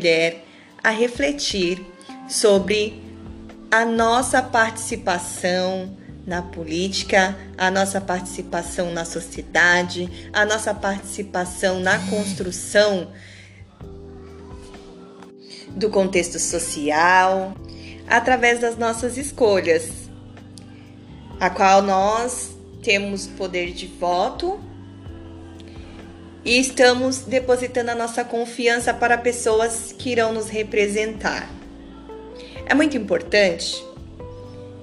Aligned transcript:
mulher 0.00 0.42
a 0.82 0.88
refletir 0.88 1.84
sobre 2.26 3.02
a 3.70 3.84
nossa 3.84 4.42
participação 4.42 5.94
na 6.26 6.40
política, 6.40 7.36
a 7.58 7.70
nossa 7.70 8.00
participação 8.00 8.90
na 8.92 9.04
sociedade, 9.04 10.30
a 10.32 10.46
nossa 10.46 10.72
participação 10.72 11.80
na 11.80 11.98
construção 12.08 13.12
do 15.76 15.90
contexto 15.90 16.38
social, 16.38 17.54
através 18.08 18.60
das 18.60 18.76
nossas 18.76 19.18
escolhas, 19.18 20.08
a 21.38 21.50
qual 21.50 21.82
nós 21.82 22.56
temos 22.82 23.26
poder 23.26 23.72
de 23.72 23.86
voto 23.86 24.58
e 26.44 26.58
estamos 26.58 27.18
depositando 27.18 27.90
a 27.90 27.94
nossa 27.94 28.24
confiança 28.24 28.94
para 28.94 29.18
pessoas 29.18 29.94
que 29.96 30.10
irão 30.10 30.32
nos 30.32 30.48
representar. 30.48 31.50
É 32.66 32.74
muito 32.74 32.96
importante 32.96 33.84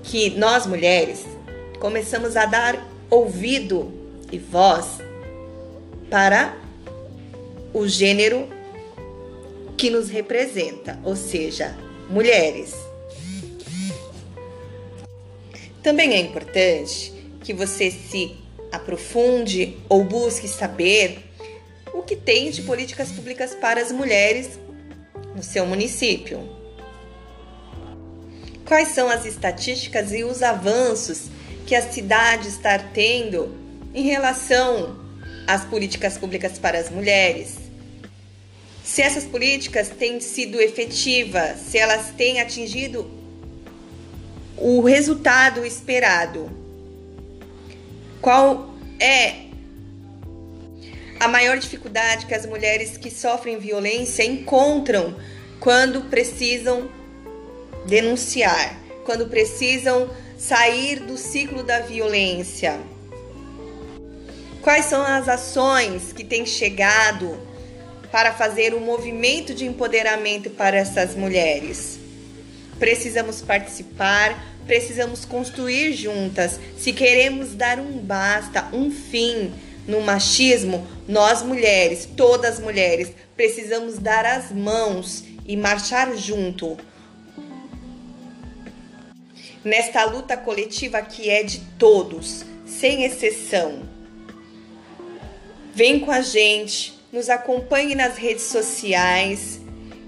que 0.04 0.30
nós 0.32 0.66
mulheres 0.66 1.26
começamos 1.80 2.36
a 2.36 2.46
dar 2.46 2.88
ouvido 3.10 3.92
e 4.32 4.38
voz 4.38 5.00
para 6.10 6.56
o 7.74 7.88
gênero 7.88 8.48
que 9.78 9.90
nos 9.90 10.10
representa, 10.10 11.00
ou 11.04 11.16
seja, 11.16 11.76
mulheres. 12.10 12.76
Também 15.84 16.14
é 16.14 16.20
importante 16.20 17.14
que 17.44 17.54
você 17.54 17.92
se 17.92 18.36
aprofunde 18.72 19.78
ou 19.88 20.04
busque 20.04 20.48
saber 20.48 21.27
o 21.98 22.04
que 22.04 22.16
tem 22.16 22.52
de 22.52 22.62
políticas 22.62 23.12
públicas 23.12 23.56
para 23.56 23.82
as 23.82 23.92
mulheres 23.92 24.60
no 25.36 25.42
seu 25.42 25.66
município. 25.66 26.48
Quais 28.66 28.90
são 28.90 29.10
as 29.10 29.26
estatísticas 29.26 30.14
e 30.14 30.24
os 30.24 30.44
avanços 30.44 31.30
que 31.66 31.74
a 31.74 31.82
cidade 31.82 32.50
está 32.50 32.78
tendo 32.78 33.56
em 33.94 34.04
relação 34.04 35.00
às 35.48 35.66
políticas 35.66 36.18
públicas 36.18 36.60
para 36.60 36.78
as 36.78 36.90
mulheres? 36.90 37.56
Se 38.84 39.02
essas 39.02 39.24
políticas 39.24 39.90
têm 39.90 40.20
sido 40.20 40.62
efetivas, 40.62 41.60
se 41.60 41.78
elas 41.78 42.12
têm 42.16 42.40
atingido 42.40 43.10
o 44.56 44.82
resultado 44.82 45.66
esperado. 45.66 46.50
Qual 48.22 48.74
é 49.00 49.47
a 51.20 51.28
maior 51.28 51.58
dificuldade 51.58 52.26
que 52.26 52.34
as 52.34 52.46
mulheres 52.46 52.98
que 52.98 53.10
sofrem 53.10 53.58
violência 53.58 54.24
encontram 54.24 55.16
quando 55.60 56.02
precisam 56.10 56.90
denunciar, 57.86 58.80
quando 59.06 59.28
precisam 59.28 60.10
sair 60.38 61.00
do 61.00 61.18
ciclo 61.18 61.64
da 61.64 61.80
violência? 61.80 62.80
Quais 64.62 64.86
são 64.86 65.02
as 65.02 65.28
ações 65.28 66.14
que 66.14 66.24
têm 66.24 66.46
chegado 66.46 67.40
para 68.12 68.34
fazer 68.34 68.74
um 68.74 68.80
movimento 68.80 69.54
de 69.54 69.66
empoderamento 69.66 70.50
para 70.50 70.78
essas 70.78 71.16
mulheres? 71.16 71.98
Precisamos 72.78 73.42
participar, 73.42 74.38
precisamos 74.68 75.26
construir 75.26 75.94
juntas. 75.94 76.60
Se 76.78 76.94
queremos 76.94 77.56
dar 77.56 77.80
um 77.80 77.98
basta, 77.98 78.68
um 78.74 78.92
fim 78.92 79.52
no 79.88 80.02
machismo, 80.02 80.86
nós 81.08 81.42
mulheres, 81.42 82.08
todas 82.18 82.60
mulheres, 82.60 83.12
precisamos 83.36 83.98
dar 83.98 84.26
as 84.26 84.52
mãos 84.52 85.24
e 85.46 85.56
marchar 85.56 86.16
junto. 86.16 86.78
Nesta 89.64 90.04
luta 90.06 90.36
coletiva 90.36 91.02
que 91.02 91.30
é 91.30 91.44
de 91.44 91.60
todos, 91.80 92.44
sem 92.66 93.04
exceção. 93.04 93.84
Vem 95.74 96.00
com 96.00 96.12
a 96.12 96.22
gente, 96.22 96.98
nos 97.12 97.30
acompanhe 97.30 97.96
nas 97.96 98.18
redes 98.18 98.46
sociais 98.46 99.60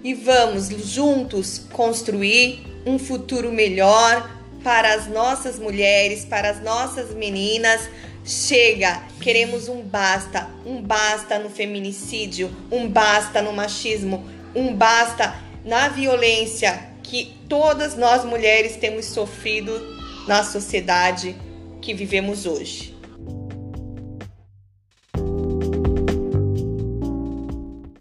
e 0.04 0.14
vamos 0.14 0.70
juntos 0.70 1.60
construir 1.72 2.66
um 2.86 2.98
futuro 2.98 3.52
melhor 3.52 4.40
para 4.64 4.94
as 4.94 5.08
nossas 5.08 5.60
mulheres, 5.60 6.26
para 6.26 6.50
as 6.50 6.62
nossas 6.62 7.14
meninas. 7.14 7.90
Chega, 8.24 9.04
queremos 9.22 9.68
um 9.68 9.82
basta, 9.82 10.50
um 10.66 10.82
basta 10.82 11.40
no 11.40 11.50
feminicídio, 11.50 12.52
um 12.72 12.88
basta 12.88 13.42
no 13.42 13.54
machismo, 13.54 14.24
um 14.54 14.76
basta 14.76 15.36
na 15.66 15.90
violência 15.90 16.90
que 17.02 17.36
todas 17.48 17.96
nós 17.96 18.24
mulheres 18.24 18.76
temos 18.76 19.06
sofrido 19.06 19.98
na 20.28 20.44
sociedade 20.44 21.36
que 21.82 21.94
vivemos 21.94 22.46
hoje. 22.46 22.99